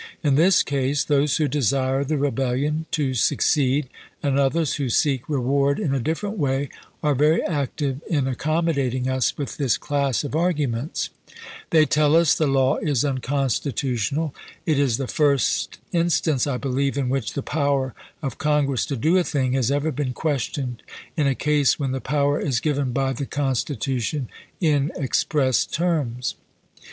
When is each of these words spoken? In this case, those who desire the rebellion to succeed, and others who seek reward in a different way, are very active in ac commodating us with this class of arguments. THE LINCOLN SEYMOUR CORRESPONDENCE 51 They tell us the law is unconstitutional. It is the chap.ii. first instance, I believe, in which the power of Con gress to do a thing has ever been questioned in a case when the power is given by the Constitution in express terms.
In 0.23 0.33
this 0.33 0.63
case, 0.63 1.03
those 1.03 1.37
who 1.37 1.47
desire 1.47 2.03
the 2.03 2.17
rebellion 2.17 2.87
to 2.89 3.13
succeed, 3.13 3.87
and 4.23 4.35
others 4.39 4.77
who 4.77 4.89
seek 4.89 5.29
reward 5.29 5.79
in 5.79 5.93
a 5.93 5.99
different 5.99 6.39
way, 6.39 6.69
are 7.03 7.13
very 7.13 7.43
active 7.43 8.01
in 8.09 8.27
ac 8.27 8.37
commodating 8.37 9.05
us 9.07 9.37
with 9.37 9.57
this 9.57 9.77
class 9.77 10.23
of 10.23 10.33
arguments. 10.35 11.11
THE 11.69 11.81
LINCOLN 11.81 11.91
SEYMOUR 11.91 12.09
CORRESPONDENCE 12.09 12.33
51 12.33 12.49
They 12.49 12.49
tell 12.49 12.71
us 12.73 12.79
the 12.81 12.87
law 12.87 12.91
is 12.91 13.05
unconstitutional. 13.05 14.35
It 14.65 14.79
is 14.79 14.97
the 14.97 15.03
chap.ii. 15.03 15.13
first 15.15 15.77
instance, 15.91 16.47
I 16.47 16.57
believe, 16.57 16.97
in 16.97 17.07
which 17.07 17.33
the 17.33 17.43
power 17.43 17.93
of 18.23 18.39
Con 18.39 18.65
gress 18.65 18.87
to 18.87 18.95
do 18.95 19.19
a 19.19 19.23
thing 19.23 19.53
has 19.53 19.69
ever 19.69 19.91
been 19.91 20.13
questioned 20.13 20.81
in 21.15 21.27
a 21.27 21.35
case 21.35 21.77
when 21.79 21.91
the 21.91 22.01
power 22.01 22.39
is 22.39 22.59
given 22.59 22.91
by 22.91 23.13
the 23.13 23.27
Constitution 23.27 24.29
in 24.59 24.91
express 24.95 25.63
terms. 25.67 26.33